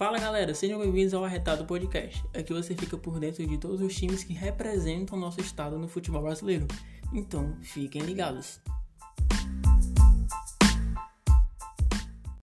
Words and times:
Fala 0.00 0.18
galera, 0.18 0.54
sejam 0.54 0.78
bem-vindos 0.78 1.12
ao 1.12 1.22
Arretado 1.26 1.66
Podcast. 1.66 2.24
Aqui 2.34 2.54
você 2.54 2.74
fica 2.74 2.96
por 2.96 3.20
dentro 3.20 3.46
de 3.46 3.58
todos 3.58 3.82
os 3.82 3.94
times 3.94 4.24
que 4.24 4.32
representam 4.32 5.18
nosso 5.18 5.42
estado 5.42 5.78
no 5.78 5.86
futebol 5.86 6.22
brasileiro. 6.22 6.66
Então, 7.12 7.54
fiquem 7.60 8.00
ligados. 8.00 8.62